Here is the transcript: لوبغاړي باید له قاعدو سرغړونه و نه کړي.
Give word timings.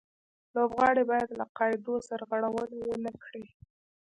لوبغاړي 0.55 1.03
باید 1.11 1.29
له 1.39 1.45
قاعدو 1.57 1.93
سرغړونه 2.07 2.75
و 2.85 2.93
نه 3.05 3.11
کړي. 3.23 3.45